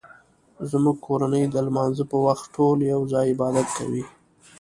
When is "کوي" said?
3.77-4.03